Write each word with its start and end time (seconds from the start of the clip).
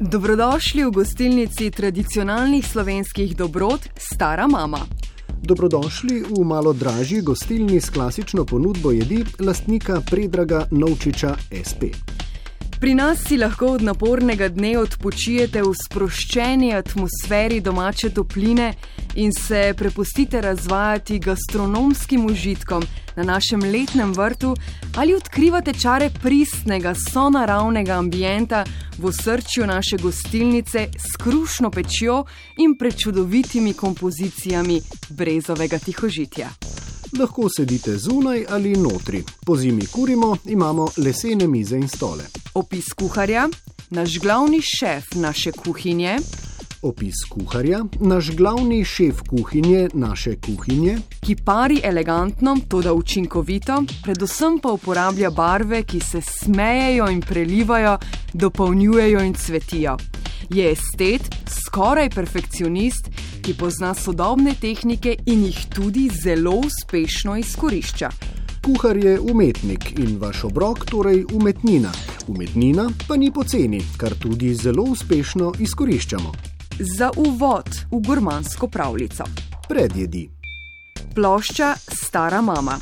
Dobrodošli 0.00 0.84
v 0.84 0.90
gostilnici 0.92 1.70
tradicionalnih 1.70 2.60
slovenskih 2.60 3.32
dobrot 3.36 3.80
Stara 3.96 4.44
Mama. 4.46 4.84
Dobrodošli 5.42 6.20
v 6.36 6.44
malo 6.44 6.72
dražji 6.72 7.22
gostilni 7.22 7.80
s 7.80 7.90
klasično 7.90 8.44
ponudbo 8.44 8.92
jedi 8.92 9.24
lastnika 9.40 10.02
Predraga 10.10 10.66
Novčiča 10.70 11.36
SP. 11.48 11.96
Pri 12.80 12.94
nas 12.94 13.24
si 13.24 13.38
lahko 13.40 13.66
od 13.66 13.82
napornega 13.82 14.50
dne 14.52 14.74
odpočijete 14.78 15.62
v 15.64 15.72
sproščeni 15.72 16.74
atmosferi 16.76 17.62
domače 17.64 18.10
topline 18.12 18.74
in 19.16 19.32
se 19.32 19.72
prepustite 19.76 20.40
razvajati 20.40 21.18
gastronomskim 21.18 22.26
užitkom 22.26 22.84
na 23.16 23.22
našem 23.22 23.64
letnem 23.64 24.12
vrtu 24.12 24.52
ali 24.96 25.14
odkrivate 25.14 25.72
čare 25.72 26.10
pristnega, 26.22 26.92
sonaravnega 26.94 27.96
ambienta 27.96 28.64
v 28.98 29.12
srčju 29.12 29.66
naše 29.66 29.96
gostilnice 29.96 30.88
s 30.98 31.16
krušno 31.16 31.70
pečjo 31.70 32.24
in 32.58 32.76
prečudovitimi 32.78 33.72
kompozicijami 33.72 34.80
brezovega 35.08 35.78
tihožitja. 35.78 36.48
Lahko 37.18 37.48
sedite 37.56 37.96
zunaj 37.96 38.44
ali 38.48 38.72
notri. 38.72 39.24
Po 39.46 39.56
zimi 39.56 39.86
kurimo, 39.86 40.36
imamo 40.44 40.88
lesene 40.96 41.46
mize 41.46 41.76
in 41.76 41.88
stole. 41.88 42.24
Opis 42.54 42.92
kuharja, 42.92 43.48
naš 43.90 44.18
glavni 44.18 44.60
šef 44.60 45.04
naše 45.14 45.52
kuhinje, 45.52 46.16
Opis 46.86 47.24
kuharja, 47.30 47.80
naš 48.00 48.30
glavni 48.36 48.84
šef 48.84 49.20
kuhinje 49.28 49.88
naše 49.94 50.36
kuhinje, 50.36 50.98
ki 51.20 51.34
pari 51.44 51.80
elegantno, 51.84 52.56
toda 52.68 52.92
učinkovito, 52.94 53.80
predvsem 54.04 54.60
pa 54.62 54.70
uporablja 54.72 55.30
barve, 55.30 55.82
ki 55.82 56.00
se 56.00 56.20
smejejo 56.22 57.08
in 57.10 57.20
prelivajo, 57.20 57.96
dopolnjujejo 58.32 59.24
in 59.24 59.34
cvetijo. 59.34 59.96
Je 60.50 60.70
estet, 60.70 61.26
skoraj 61.50 62.10
perfekcionist, 62.14 63.10
ki 63.42 63.58
pozna 63.58 63.94
sodobne 63.94 64.54
tehnike 64.60 65.16
in 65.26 65.44
jih 65.50 65.66
tudi 65.74 66.08
zelo 66.22 66.60
uspešno 66.62 67.36
izkorišča. 67.36 68.10
kuhar 68.66 68.96
je 68.96 69.20
umetnik 69.20 69.98
in 69.98 70.16
vaš 70.18 70.44
obrok 70.44 70.84
torej 70.90 71.24
umetnina. 71.32 71.92
Umetnina 72.26 72.90
pa 73.08 73.16
ni 73.16 73.30
poceni, 73.30 73.80
kar 73.96 74.14
tudi 74.18 74.54
zelo 74.54 74.82
uspešno 74.82 75.52
izkoriščamo. 75.58 76.55
Za 76.78 77.10
uvod 77.16 77.64
v 77.90 78.06
gurmansko 78.06 78.68
pravljico. 78.68 79.24
Predjedi. 79.68 80.30
Plošča 81.14 81.74
Stara 82.04 82.40
mama. 82.40 82.78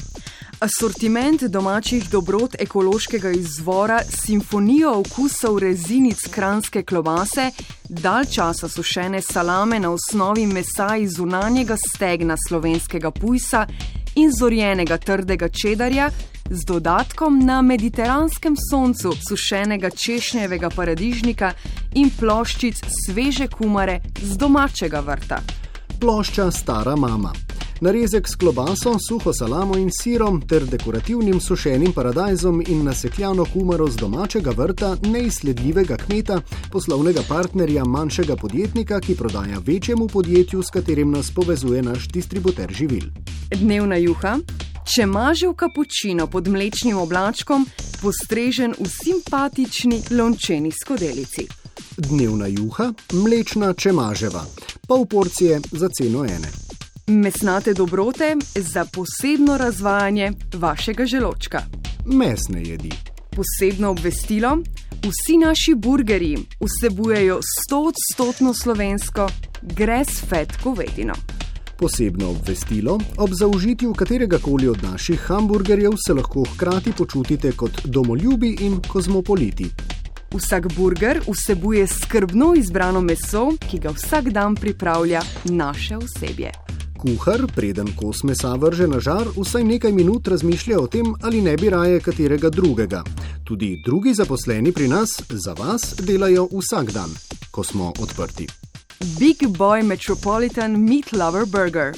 Asortiment 0.60 1.42
domačih 1.42 2.10
dobrot 2.10 2.56
ekološkega 2.58 3.30
izvora, 3.30 4.00
simfonijo 4.08 4.98
okusov 4.98 5.58
rezinic 5.58 6.18
kranske 6.30 6.82
klobase, 6.82 7.50
dalj 7.88 8.24
časa 8.34 8.68
sušene 8.68 9.22
salame 9.22 9.80
na 9.80 9.90
osnovi 9.90 10.46
mesa 10.46 10.96
iz 10.96 11.12
zunanjega 11.16 11.76
stegna 11.94 12.36
slovenskega 12.48 13.10
pujsa 13.10 13.66
in 14.14 14.32
zorjenega 14.38 14.98
trdega 14.98 15.48
čedarja, 15.48 16.10
z 16.50 16.64
dodatkom 16.64 17.38
na 17.38 17.62
mediteranskem 17.62 18.56
soncu 18.70 19.12
sušenega 19.28 19.90
češnjevega 19.90 20.70
paradižnika 20.70 21.52
in 21.94 22.10
ploščic 22.20 22.80
sveže 23.04 23.48
kumare 23.48 24.00
z 24.22 24.36
domačega 24.36 25.00
vrta. 25.00 25.40
Plošča 26.00 26.50
Stara 26.50 26.96
mama. 26.96 27.32
Narezek 27.80 28.28
s 28.28 28.36
klobaso, 28.36 28.94
suho 29.08 29.32
salamo 29.32 29.76
in 29.76 29.90
sirom 29.90 30.40
ter 30.40 30.64
dekorativnim 30.64 31.40
sušenim 31.40 31.92
paradajzom 31.92 32.62
in 32.66 32.84
nasekljano 32.84 33.44
kumaro 33.52 33.88
z 33.90 33.96
domačega 33.96 34.50
vrta 34.56 34.96
neizsledljivega 35.02 35.96
kmeta, 35.96 36.40
poslovnega 36.72 37.22
partnerja 37.28 37.84
manjšega 37.84 38.36
podjetnika, 38.36 39.00
ki 39.00 39.16
prodaja 39.16 39.58
večjemu 39.66 40.06
podjetju, 40.06 40.62
s 40.62 40.70
katerim 40.70 41.10
nas 41.10 41.30
povezuje 41.34 41.82
naš 41.82 42.08
distributer 42.08 42.72
živil. 42.72 43.10
Dnevna 43.50 43.96
juha. 43.96 44.38
Če 44.84 45.06
maže 45.08 45.48
v 45.48 45.54
kapučino 45.56 46.26
pod 46.28 46.48
mlečnim 46.52 46.98
oblačkom, 47.00 47.64
postrežen 48.02 48.74
v 48.76 48.84
simpatični 48.92 50.02
lončeni 50.12 50.68
skodelici. 50.76 51.46
Dnevna 51.96 52.50
juha, 52.52 52.90
mlečna 53.16 53.72
čemaževa, 53.72 54.44
pol 54.84 55.06
porcije 55.08 55.62
za 55.72 55.88
ceno 55.88 56.26
ene. 56.28 56.52
Mesnate 57.08 57.72
dobrote 57.74 58.34
za 58.54 58.84
posebno 58.84 59.56
razvajanje 59.56 60.32
vašega 60.52 61.06
želočka. 61.06 61.64
Mesne 62.04 62.62
jedi. 62.62 62.92
Posebno 63.32 63.90
obvestilo: 63.90 64.58
vsi 65.00 65.38
naši 65.40 65.74
burgerji 65.74 66.36
vsebujejo 66.60 67.40
100-odstotno 67.40 68.52
slovensko 68.52 69.28
gress-fed 69.62 70.52
govedino. 70.62 71.14
Posebno 71.78 72.30
obvestilo: 72.30 72.98
ob 73.16 73.30
zaužitju 73.32 73.92
katerega 73.92 74.38
koli 74.38 74.68
od 74.68 74.82
naših 74.82 75.20
hamburgerjev 75.20 75.92
se 76.06 76.14
lahko 76.14 76.44
hkrati 76.54 76.92
počutite 76.92 77.52
kot 77.52 77.84
domoljubi 77.84 78.56
in 78.60 78.80
kozmopoliti. 78.88 79.70
Vsak 80.34 80.66
burger 80.76 81.20
vsebuje 81.28 81.86
skrbno 81.86 82.54
izbrano 82.56 83.00
meso, 83.00 83.52
ki 83.70 83.78
ga 83.78 83.90
vsak 83.90 84.30
dan 84.30 84.54
pripravlja 84.54 85.22
naše 85.44 85.96
osebje. 85.96 86.50
Kuhar, 86.98 87.46
preden 87.54 87.90
kos 87.96 88.22
mesa 88.24 88.54
vrže 88.54 88.88
na 88.88 89.00
žar, 89.00 89.28
vsaj 89.36 89.64
nekaj 89.64 89.92
minut 89.92 90.28
razmišlja 90.28 90.80
o 90.80 90.86
tem, 90.86 91.14
ali 91.22 91.42
ne 91.42 91.56
bi 91.56 91.70
raje 91.70 92.00
katerega 92.00 92.50
drugega. 92.50 93.02
Tudi 93.44 93.76
drugi 93.84 94.14
zaposleni 94.14 94.72
pri 94.72 94.88
nas 94.88 95.22
za 95.28 95.52
vas 95.52 95.94
delajo 96.00 96.48
vsak 96.52 96.92
dan, 96.92 97.10
ko 97.50 97.64
smo 97.64 97.92
odprti. 98.00 98.63
Big 99.00 99.46
Boy 99.48 99.82
Metropolitan 99.82 100.76
Meat 100.84 101.12
Lover 101.12 101.46
Burger. 101.46 101.94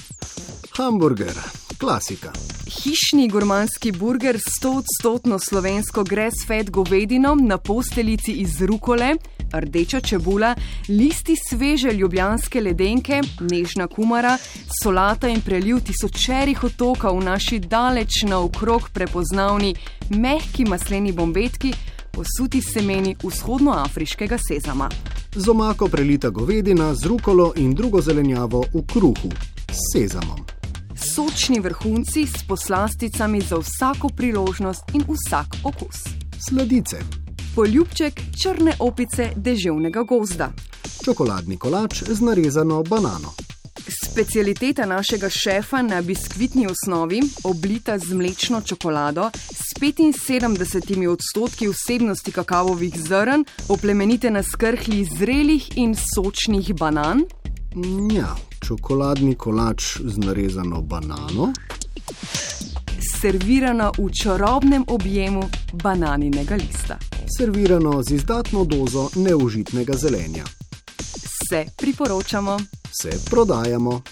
Hamburger, 0.76 1.32
klasika. 1.78 2.32
Hišni 2.66 3.28
gurmanski 3.28 3.92
burger 3.92 4.38
s 4.38 4.62
100-odstotno 4.62 5.38
slovensko 5.38 6.04
gress-fed 6.04 6.70
govedino 6.70 7.34
na 7.34 7.58
posteljici 7.58 8.32
iz 8.32 8.62
rukole, 8.62 9.14
rdeča 9.52 10.00
čebula, 10.00 10.54
listi 10.88 11.34
sveže 11.48 11.92
ljubljanske 11.92 12.60
ledenke, 12.60 13.20
nežna 13.40 13.86
kumara, 13.86 14.38
solata 14.82 15.28
in 15.28 15.40
preliv 15.40 15.80
tisočerih 15.80 16.64
otokov 16.64 17.20
v 17.20 17.24
naši 17.24 17.58
daleč 17.58 18.22
naokrog 18.28 18.90
prepoznavni 18.92 19.74
mehki 20.10 20.64
masleni 20.64 21.12
bombetki, 21.12 21.74
posuti 22.12 22.62
semeni 22.62 23.16
vzhodnoafriškega 23.22 24.38
sezama. 24.48 24.88
Z 25.38 25.48
omako 25.48 25.88
prelita 25.88 26.30
govedina 26.30 26.94
z 26.94 27.06
rukolo 27.06 27.52
in 27.56 27.74
drugo 27.74 28.00
zelenjavo 28.00 28.64
v 28.74 28.82
kruhu 28.92 29.28
s 29.70 29.92
sezamom. 29.92 30.40
Sočni 31.14 31.60
vrhunci 31.60 32.26
s 32.26 32.46
poslasticami 32.48 33.40
za 33.40 33.56
vsako 33.56 34.08
priložnost 34.16 34.82
in 34.94 35.04
vsak 35.08 35.46
okus. 35.64 35.96
Sladice, 36.48 36.96
Poljubček 37.54 38.20
črne 38.42 38.72
opice 38.78 39.32
deževnega 39.36 40.02
gozda. 40.02 40.52
čokoladni 41.04 41.56
kolač 41.56 42.02
z 42.02 42.20
narezano 42.20 42.82
banano. 42.82 43.32
Specialiteta 44.04 44.86
našega 44.86 45.28
šefa 45.28 45.82
na 45.82 46.02
biskvitni 46.02 46.66
osnovi, 46.66 47.20
oblita 47.44 47.98
z 47.98 48.14
mlečno 48.14 48.60
čokolado, 48.60 49.30
75 49.80 51.06
odstotki 51.08 51.68
vsebnosti 51.68 52.32
kakavovih 52.32 52.94
zrn, 53.00 53.44
oplemenite 53.68 54.30
na 54.30 54.42
skrhlji 54.42 55.04
zrelih 55.18 55.76
in 55.76 55.94
sočnih 56.14 56.74
banan, 56.74 57.24
Ja, 58.12 58.36
čokoladni 58.66 59.34
kolač 59.34 60.00
z 60.04 60.16
narezano 60.18 60.80
banano. 60.82 61.52
servirana 63.20 63.90
v 63.98 64.08
čarobnem 64.22 64.84
objemu 64.88 65.42
bananinega 65.72 66.54
lista. 66.56 66.96
servirano 67.38 68.02
z 68.02 68.10
izdatno 68.14 68.64
dozo 68.64 69.10
neužitnega 69.14 69.92
zelenja. 69.94 70.44
Se 71.50 71.66
priporočamo. 71.76 72.56
Se 73.02 73.10
prodajamo. 73.30 74.02